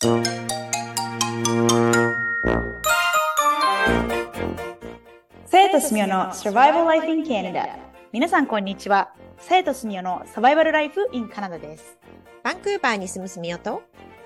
[0.00, 0.08] 生
[5.70, 7.76] とすみおの Survival Life in Canada
[8.10, 9.12] 皆さんこんにちは。
[9.40, 11.98] 生とすみおのサバイバルライフ in カナダです。
[12.42, 13.82] バンクーバーに住むすみおと、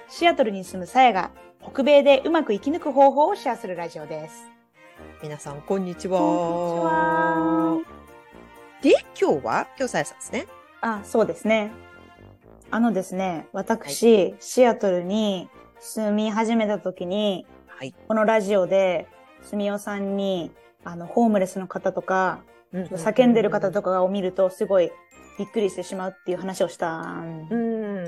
[0.09, 4.49] シアトルに住むさやが北米でうまく生き抜く方法をシェアするラジオです。
[5.25, 6.21] 皆さん、こんにちは。
[6.21, 7.95] こんにちは。
[8.81, 10.47] で、今日は、今日さやさんですね。
[10.83, 11.73] あそうですね。
[12.71, 15.49] あのですね私、シアトルに
[15.87, 17.95] 住み始めた時にはい。
[18.09, 19.07] このラジオで
[19.43, 20.51] すみおさんに
[20.83, 22.41] あのホームレスの方とか
[22.73, 24.91] 叫んでる方とかを見るとすごい
[25.39, 27.57] びっくりしてしまうっていう話をしたんう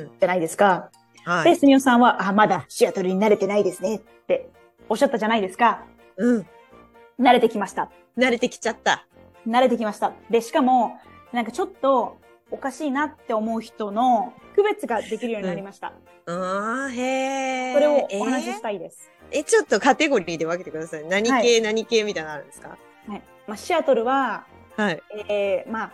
[0.07, 0.11] ん。
[0.19, 0.91] じゃないですか。
[1.27, 1.57] で、はい。
[1.57, 4.49] すみおさんは、あ、まだシアトルに慣れてないですねって
[4.89, 5.85] おっしゃったじゃないですか。
[6.17, 6.47] うん。
[7.21, 7.91] 慣れてきました。
[8.17, 9.07] 慣れてきちゃった。
[9.47, 10.15] 慣れてきました。
[10.31, 10.99] で、しかも、
[11.31, 12.17] なんかちょっと
[12.51, 15.93] おかしいなって思う人の区別ができるようになりました。
[16.27, 17.75] あー、へー。
[17.75, 19.11] それをえお話ししたいです。
[19.33, 21.05] え、ちょっとカテゴリーで分けてください。
[21.05, 22.79] 何系、はい何系みたいなのあるんですか？
[23.09, 23.23] はい。
[23.47, 25.03] まあ、シアトルは、はい。
[25.29, 25.93] えー、まあ、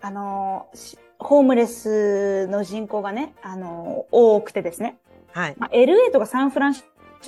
[0.00, 4.96] あのーしホームレスの人口がね、あのー多くてですね。
[5.32, 5.54] はい。
[5.58, 6.82] まあ、LA とかサンフランシ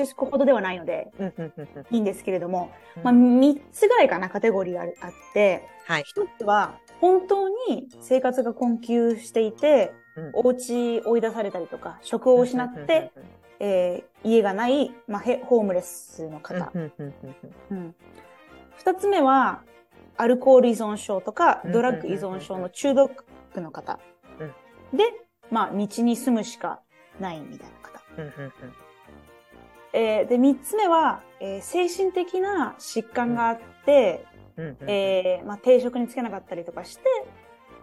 [0.06, 1.86] スコほどではないので、うん、うん、うん、うん。
[1.90, 4.88] いいんですけれども、うんまあ、3つぐらいかな、カテゴリーがあっ
[5.34, 6.02] て、はい。
[6.04, 13.12] 1つは、本当に生活が困窮していて、うんお家追い出されたりとか、職を失って、、
[13.60, 16.72] えー家がない、まあ、へホームレスの方。
[16.74, 17.14] うん、うん、うん、
[17.70, 17.94] うんうん
[18.84, 19.62] 2つ目は、
[20.16, 23.24] アルコール依存症とか、うんドラッグ依存症の中毒
[23.54, 24.00] の方。
[24.92, 25.04] で、
[25.50, 26.80] まあ、道に住むしか
[27.20, 28.02] ないみたいな方。
[29.92, 34.26] えーで、3つ目は、えー精神的な疾患があって。
[34.86, 37.04] えーまあ、定職につけなかったりとかして、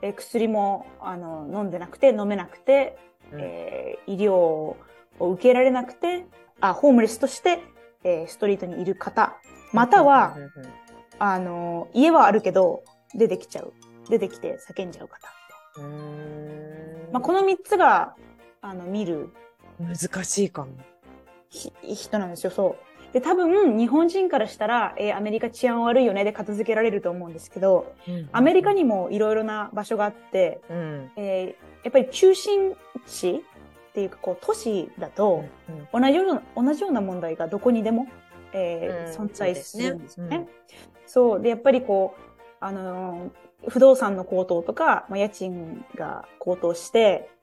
[0.01, 2.97] えー薬もあの飲んでなくて飲めなくて、
[3.31, 3.39] うん。
[3.41, 4.77] えー医療を
[5.19, 6.25] 受けられなくて
[6.59, 7.59] あホームレスとして、
[8.03, 9.35] えーストリートにいる方
[9.73, 10.37] または、
[11.17, 13.73] あの家はあるけど出てきちゃう。
[14.09, 15.27] 出てきて叫んじゃう方、
[17.11, 18.15] まあ、この3つが
[18.61, 19.31] あの見る。
[19.79, 20.71] 難しいかも。
[21.49, 22.51] ひ人なんですよ。
[22.51, 27.95] そうで多分日本人からしたら、えーアメリカ治安悪いよねで片付けられると思うんですけど
[28.33, 32.73] アメリカにもいろいろな場所があって、うん、えーやっぱり中心
[33.07, 33.41] 地っ
[33.93, 35.45] ていうかこう都市だと
[35.93, 38.07] うん、同じような同じような問題がどこにでも、
[38.51, 39.27] えーうん。
[39.27, 40.49] 存在するんですよね。
[41.07, 42.21] そうでやっぱりこう
[42.59, 47.34] あのー不動産の高騰とか、まあ、家賃が高騰して、うん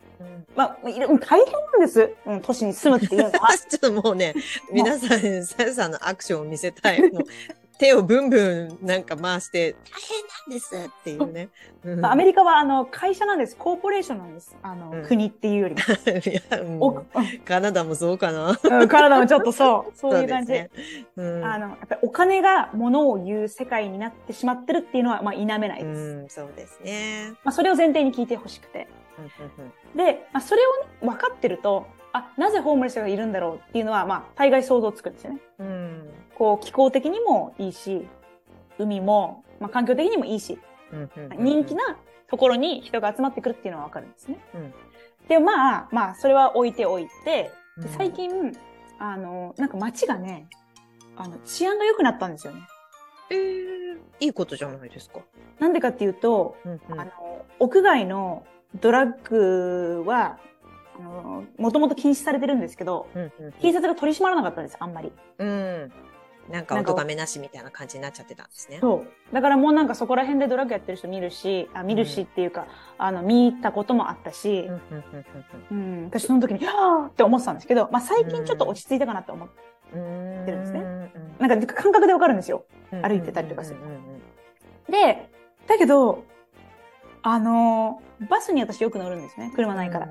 [0.54, 3.48] まあ、いろ大変なんです、うん、都市に住むっていうのは。
[3.56, 4.34] ちょっともうね、
[4.70, 7.02] 皆さん、さやさんのアクションを見せたい。
[7.82, 11.48] 手をブンブンなんか回して、大変なんですっていうね。
[11.84, 15.74] うんアメリカはあの会社なんです、コーポレーションなんです、あの、うん国っていうより
[16.78, 17.04] も。
[17.44, 18.56] カナダもそうかな。
[18.62, 20.52] うん、体もちょっとそう、そういう感じ。
[20.52, 20.70] ね。
[21.16, 26.00] うんあの、やっぱりお金が物を言う世界になってしまってるっていうのは、まあ、否めないです。
[26.00, 27.32] うん、そうですね。
[27.42, 28.86] まあ、それを前提に聞いてほしくて。
[29.18, 35.40] うんうんで、まあ、それを、ね、分かってると、あ、なぜホームレスがいるんだろうっていうのは、まあ、大概想像つくんですよね。
[35.58, 38.06] うんうんこう、気候的にもいいし、
[38.78, 40.58] 海も、まあ、環境的にもいいし、
[40.92, 41.96] うんうんうん人気な
[42.28, 44.38] ところに人が集まってくるっていうのは分かるんですね。
[44.54, 44.74] うん
[45.28, 48.56] で、まあ、まあ、それは置いておいて、うんで最近、
[48.98, 50.46] あの、なんか街がね、
[51.16, 52.60] あの、治安が良くなったんですよね。
[53.30, 53.82] えー
[54.20, 55.20] いいことじゃないですか。
[55.58, 57.10] なんでかっていうと、うんうんあの、
[57.58, 58.46] 屋外の
[58.80, 60.38] ドラッグは、
[60.98, 65.12] あの、もともと禁止されてるんですけど、うんうん警察が取り締まらなかったんです、あんまり。
[65.38, 65.92] うん。
[66.50, 68.78] なんか、なんかお咎めなしみたいな感じになっちゃってたんですね。
[68.80, 69.34] そう。
[69.34, 72.66] だからもうなんかそこら辺でドラッグやってる人見るし、あ見るしっていうか、
[72.98, 74.80] あの、見たこともあったしうん、うん
[75.70, 79.54] うんうん、私その時に、はぁーって思ってたんですけど、まあ最近ちょっと落ち着いたかなって思って、
[79.94, 82.64] るんですねうんなんか感覚でわかるんですよ。
[82.92, 84.02] うん歩いてたりとかするうんうんうん
[84.90, 85.30] で、
[85.66, 86.24] だけど、
[87.22, 89.50] あのーバスに私よく乗るんですね。
[89.54, 90.08] 車ないから。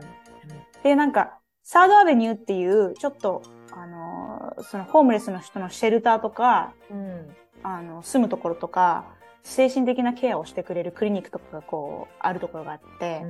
[0.83, 3.41] で、なんか、サードアベニューっていう、ちょっと、
[3.71, 9.05] あのーそのホームレスの人のシェルターとか、うんあの、住むところとか、
[9.43, 13.21] 精神的なケアをしてくれるクリニックとかがこう、あるところがあって、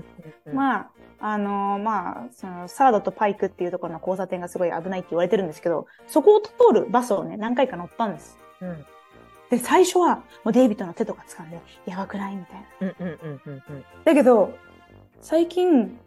[0.47, 8.37] あ、まあ、あのーまあ、その、サードとパイクっていうところの交差点がすごい危ないって言われてるんですけど、そこを通るバスをね、何回か乗ったんです。
[8.61, 8.85] うん
[9.51, 12.67] で、最初は、もうデイビッドの手とか掴んで、やばくないみたいな。
[12.79, 14.57] うんうんうんうんうんだけど、
[15.19, 15.99] 最近、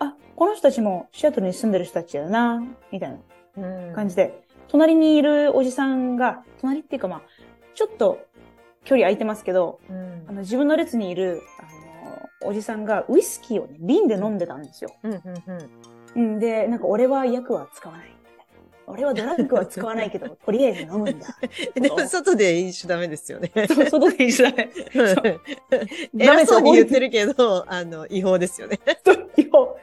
[0.00, 3.18] あ、この人たちもシアトルに住んでる人たちだな、みたいな
[3.56, 7.22] うん感じで、隣にいるおじさんが、隣っていうかまあ、
[7.74, 8.18] ちょっと
[8.84, 14.90] 距離空いてますけど、うんあの自分の列にいる、あの、おじさんがウイスキーをね、瓶で飲んでたんですよ。
[15.04, 15.70] うんうんうん
[16.16, 18.19] うん、で、なんか俺は薬は使わない。
[18.90, 21.26] 俺はドラッグは使わないけど、 とりあえず飲むんだ。
[21.74, 23.50] でも外で飲酒ダメですよね。
[23.68, 24.70] そう外で一緒だね。
[26.16, 28.78] 偉そうに言ってるけど、あの、違法ですよね。
[29.36, 29.78] よ。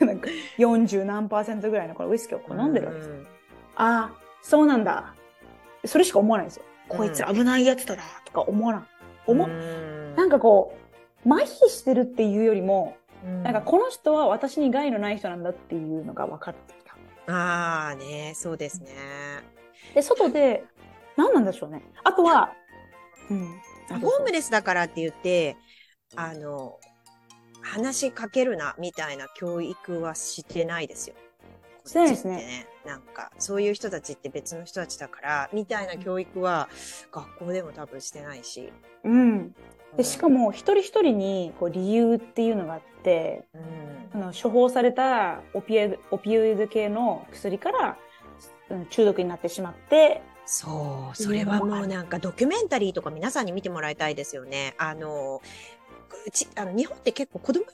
[0.00, 0.28] なんか
[0.58, 3.10] 40何パーセントぐらいのこれウイスキーをこう飲んでるわけです。
[3.10, 3.26] うん
[3.76, 5.14] ああ、そうなんだ。
[5.84, 6.64] それしか思わないんですよ。
[6.68, 8.82] うんこいつ危ないやつだな、とか思わない。
[9.26, 10.76] 思っうんなんかこ
[11.24, 16.83] う、麻痺してるっていうよりも、うんなんかこの人は私に害のない人なんだっていうのが分かってきた。
[17.26, 18.90] ああね、そうですね。
[19.94, 20.64] で、外で、
[21.16, 21.82] 何なんでしょうね。
[22.02, 22.52] あとは、
[23.30, 23.46] うん。
[24.00, 25.56] ホームレスだからって言って、
[26.16, 26.78] あの、
[27.62, 31.16] 話しかけるな、みたいな教育はしてないですよ。
[31.84, 36.68] してないですねなんか、そういう人たちって別の人たちだから、みたいな教育は
[37.10, 38.72] 学校でも多分してないし。
[39.04, 39.54] うん。
[39.96, 47.98] で、しかも、も一人一人にこう理由っていうのがあって、うんあの処方されたオピエオピオイド系の薬から
[48.70, 54.74] うん中毒になってしまって、そう、それはもうなんかドキュメンタリーとか皆さんに見てもらいたいですよね。
[54.78, 55.40] あの、
[56.26, 57.64] うちあの日本って結構子供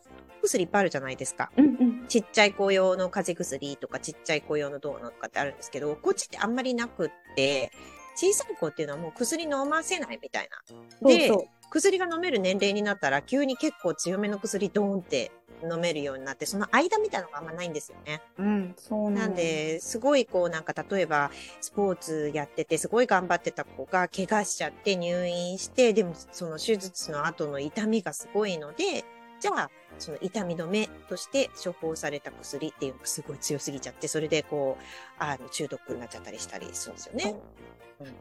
[0.40, 1.50] 薬いっぱいあるじゃないですか。
[1.56, 7.70] うんうん、ちっちゃい子用の風邪薬とかちっちゃい子用のどうのとかってあるんですけど、こっちってあんまりなくって、
[8.16, 11.08] 小さい子っていうのはもう薬飲ませないみたいな。
[11.08, 11.48] でそうそう。
[11.70, 15.30] 薬が飲める年齢になったら急に結構強めの薬ドーンって
[15.62, 18.22] 飲めるようになって、その間みたいなのがあんまないんですよね。
[18.38, 29.04] うん、そうなんだで、すごいこうなんか例えばスポーツやっててすごい頑張ってた子が怪我しちゃって入院して、でもその手術の後の痛みがすごいので、
[29.40, 34.84] じゃあその痛み止めとして処方された薬っていうのがすごい強すぎちゃって、それでこう、
[35.18, 37.34] あの中毒になっちゃったりしたりするんですよね。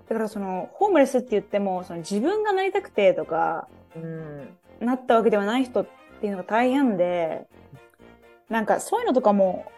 [0.10, 4.58] だからそのホームレスって言ってもその自分がなりたくてとかうん。
[4.80, 5.88] なったわけではない人っ
[6.22, 7.48] ていうのが大変で
[8.50, 9.72] なんかそういうのとかも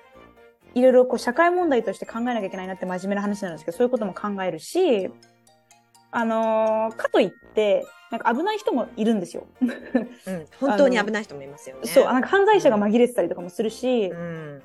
[0.73, 5.09] いろいろこう社会問題として考えなきゃいけないなって真面目な話なんですけどそういうことも考えるし
[6.11, 9.47] あのーかといってなんか危ない人もいるんですよ。
[9.61, 10.45] うん。
[10.59, 11.87] 本当に危ない人もいますよね。
[11.87, 14.61] そうなんか犯罪者が紛れてたりとかもするし、うん。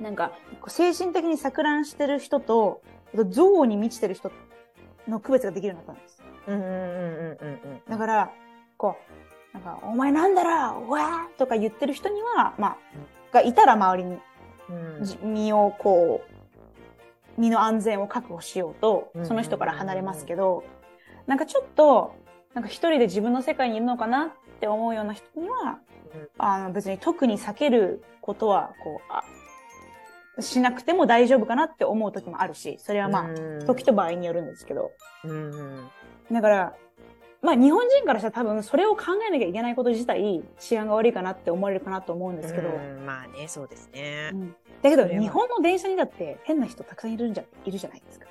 [0.00, 0.32] なんか
[0.66, 2.82] 精神的に錯乱してる人と
[3.14, 4.30] 憎悪に満ちてる人
[5.06, 6.22] の区別ができるようになったんです。
[6.48, 8.30] うんうんうんうんうんだから、
[8.76, 8.96] こ
[9.52, 12.76] う、なんか、お前なんだろうわーとか言ってる人には、まあ、
[13.32, 14.18] がいたら周りに
[14.68, 15.04] うん。
[15.04, 16.22] じ身をこ
[17.36, 20.64] う、身の安全を確保しようとうん、その人から離れますけど、
[21.28, 22.14] なんかちょっと、
[22.54, 24.30] なんか一人で自分の世界にいるのかなっ
[24.60, 25.78] て思うような人には、
[26.14, 26.28] うん。
[26.38, 29.22] あの別に特に避けることは、こう、あ
[30.42, 34.90] しなくても大丈夫かなって思う時もあるし、それはまあ、時と場合によるんですけど。
[36.32, 36.74] だから、
[37.42, 43.04] まあ日本人からしたら多分それを考えなきゃいけないこと自体治安が悪いかなって思われるかなと思うんですけど、うん。
[43.04, 44.30] まあね、そうですね。
[44.32, 44.36] う。
[44.36, 44.56] ん。
[44.82, 48.26] だけど日本の電車にだって変な人たくさんいるんじゃ、いるじゃないですか。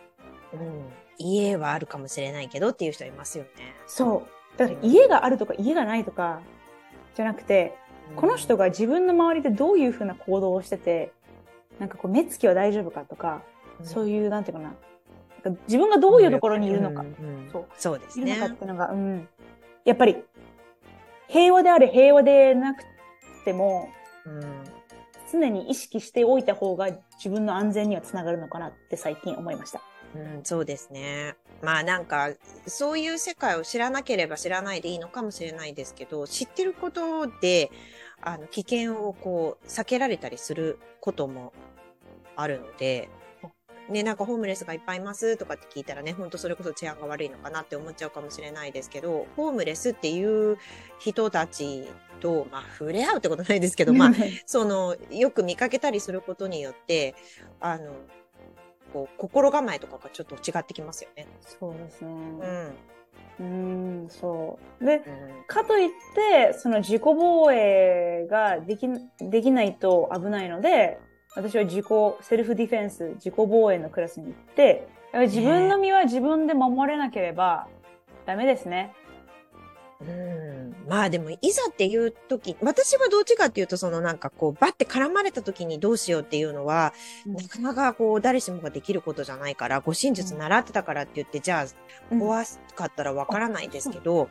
[0.54, 3.50] うん家はあるかもしれないけどっていう人いますよね。
[3.88, 4.26] そ
[4.56, 4.58] う。
[4.58, 6.42] だから家があるとか家がないとか
[7.16, 7.76] じゃなくて、
[8.16, 11.12] この人が自分の周りでどういうふうな行動をしてて、
[11.80, 13.44] なんかこう目つきは大丈夫かとか、
[13.84, 14.76] そういういう、なんていうかな、
[15.44, 18.56] なんか自分がどういうところにいるのか、うんうんそうそうですねいるのかっ。
[18.58, 19.28] ていうのが、うん。
[19.86, 20.18] やっぱり、
[21.28, 22.84] 平和であれ平和でなく
[23.46, 23.90] ても、
[24.26, 24.78] うん
[25.32, 26.88] 常に意識しておいた方が
[27.18, 29.82] 自分の安全にはつながるのかなって最近思いました。
[30.16, 31.36] うん、そうですね。
[31.62, 32.30] まあなんか、
[32.66, 37.72] そういう世界を知らなければ知らないでいいのかもしれないですけど、知ってることで、
[38.22, 41.54] あの、危険をこう、避けられたりすることも
[42.36, 43.10] あるので、
[43.90, 50.58] ね、なんかホームレスがいっぱいいますとかって聞いたらね、本当それこそ治安が悪いのかなって思っちゃうかもしれないですけど、ホームレスっていう
[51.00, 51.88] 人たち
[52.20, 54.12] と、まあ、触れ合うってことないですけど、まあ、
[54.46, 57.16] その、よく見かけたりすることによって、
[57.62, 57.94] あの、
[58.98, 61.28] こう、心構えとかがちょっと違ってきますよね。
[61.42, 62.10] そうですね。
[62.10, 62.74] うん。
[63.40, 64.86] うーん、そう。
[64.86, 65.04] で、うん
[65.48, 68.88] かといって、その自己防衛ができ、
[69.20, 71.00] できないと危ないので、
[71.36, 71.86] 私は自己、
[72.22, 77.68] セルフディフェンス、自己防衛のクラスに行って、自分の身は自分で守れなければ
[78.26, 78.94] ダメですね。
[80.02, 80.57] うん。
[80.88, 86.94] まあでも、いざっていう時、私はどっちかっていうと、そのなんかこう、バッて絡まれた時にどうしようっていうのは、
[87.26, 91.64] なかなかこう、誰しもができることじゃないから、護身術習ってたからって言って、じゃあ、
[92.12, 92.44] うん怖
[92.76, 94.30] かったらわからないですけど、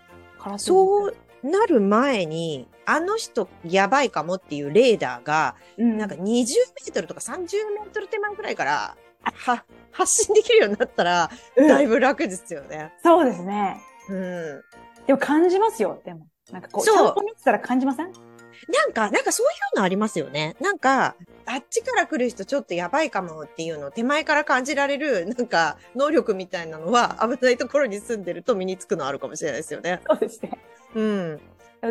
[0.54, 7.34] うそうなる前に、あの人やばいかもっていうレーダーが、うん、なんか20メートルとか30
[7.74, 12.92] メートル手前くらいから、は、発信できるようになったら、うんだいぶ楽ですよね。
[13.02, 13.80] そうですね。
[14.08, 14.62] うん。
[15.06, 16.26] でも感じますよ、でも。
[16.52, 18.06] なんかこう、そう見てたら感じません？
[18.06, 20.56] なんか、なんかそういうのありますよね。
[20.60, 30.00] なんか、あっちから来る人ちょっとやばいかもっていうのを手前から感じられる、なんか、能力みたいなのは危ないところに住んでると身につくのあるかもしれないですよね。
[30.08, 30.58] そうですね。
[30.94, 31.40] うん。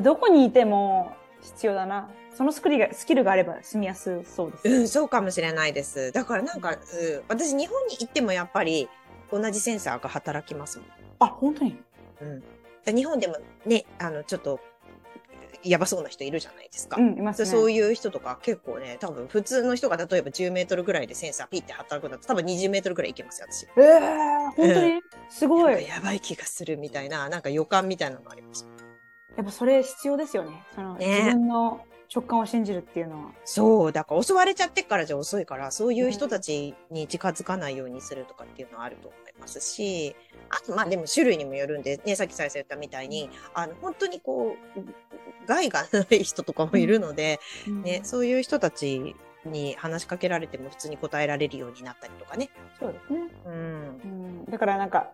[0.02, 2.10] どこにいても必要だな。
[2.36, 4.68] そのスキルが、スキルがあれば住みやすそうです。
[4.68, 6.12] うん、そうかもしれないです。
[6.12, 6.78] だからなんか、うん、
[7.30, 8.90] 私日本に行ってもやっぱり
[9.32, 10.88] 同じセンサーが働きますもん。
[11.20, 11.80] あ、本当に？
[12.22, 12.44] うん。
[12.94, 14.60] 日本でもね、あの、ちょっと、
[15.64, 16.98] やばそうな人いるじゃないですか。
[17.00, 17.46] うん、いますね。
[17.48, 23.66] そういう人とか結構ね、多分普通の人が例えば10メートルぐらいでセンサーピッて働くんだと多分20メートルぐらいいけますよ、私。
[23.78, 25.88] ええー、本当に、すごい。
[25.88, 28.68] やばい気がするみたいな、なんか予感みたいなのあります。
[29.36, 30.64] やっぱそれ必要ですよね。
[30.76, 31.82] その、ね自分の
[32.14, 33.32] 直感を信じるっていうのは。
[33.44, 40.16] そう、だから襲われちゃってからじゃ遅いから、そういう人たちに近づかないようにするとかっていうのはあると思いますし、
[40.50, 47.40] あとまあでも種類にもよるんで、ね、さっき先生言ったみたいに、あの、本当にこう、害がない人とかもいるので、
[47.84, 49.16] ね、そういう人たち
[49.46, 52.50] に話しかけられても普通に答えられるようになったりとかね。
[52.80, 53.20] そうですね。
[53.46, 53.54] うん。
[53.54, 55.12] うん、だからなんか、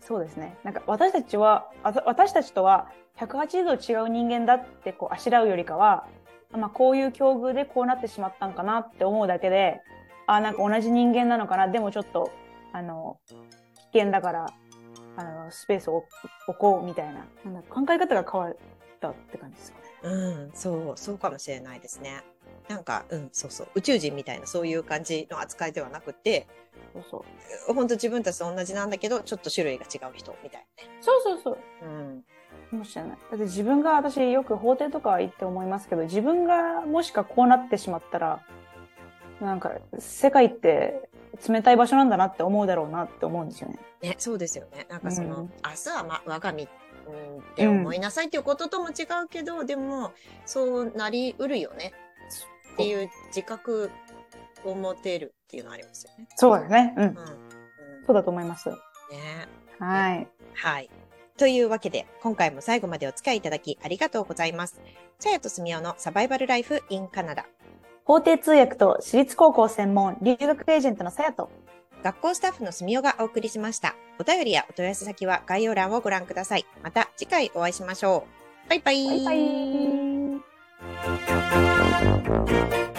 [0.00, 0.56] そうですね。
[0.62, 6.06] なんか私たちは、私たちとは180度違う人間だってこうあしらうよりかは、
[6.52, 9.80] まあこういう境遇でこうなってしまったんかなって思うだけで、
[10.26, 12.30] あ、なんか同じ人間なのかな、でもちょっと、
[12.76, 13.18] あの、
[13.92, 14.46] 危険だから、
[15.16, 16.04] あの、スペースを
[16.46, 18.56] 置こうみたいな、なんだ考え方が変わっ
[19.00, 19.84] たって感じですかね。
[20.02, 22.22] うん、そう、そうかもしれないですね。
[22.68, 23.68] なんか、うん、そうそう。
[23.76, 26.46] 宇宙人みたいなそういう感じの扱いではなくて、
[26.92, 27.24] そうそ
[27.70, 27.74] う。
[27.74, 30.66] 本当自分たちと同じなんだけど、ちょっと種類が違う人みたい
[31.00, 31.58] そうそうそう。
[31.82, 32.24] うん。
[32.70, 33.10] かもしれない。
[33.12, 38.44] だって自分が、私よく法廷とか行って思いますけど、自分がもしかこうなってしまったら、
[39.40, 41.08] なんか、世界って
[41.48, 43.78] 冷たい場所なんだなって思うだろうなって思うんですよね。
[44.02, 44.86] ね、そうですよね。
[44.88, 50.12] なんかその、うん明日は、ま、我が身、うん、って思いなさいっていうこととも違うけど、でも、
[50.44, 51.92] そうなりうるよね。
[52.74, 53.90] っていう自覚
[54.64, 56.28] を持てるっていうのありますよね。
[56.36, 56.94] そうだね。
[56.96, 57.06] うんう。
[57.06, 57.08] ん。
[57.08, 57.16] うん、
[58.06, 58.68] そうだと思います。
[58.68, 58.76] ね。
[59.78, 60.28] はい。
[60.54, 60.90] はい。
[61.38, 64.80] というわけで、今回も最後までお付き合いいただきありがとうございます。
[65.18, 67.46] さやとすみおのサバイバルライフ in カナダ。
[68.06, 71.50] 法廷通訳と私立高校専門留学エージェントのさやと。
[72.04, 73.96] 学校スタッフのすみおがお送りしました。
[74.20, 76.64] お便りやお問い合わせ先は概要欄をご覧ください。
[76.84, 78.24] また次回お会いしましょ
[78.66, 78.68] う。
[78.70, 79.06] バイバイ。
[79.08, 79.32] バイバ
[82.92, 82.95] イ。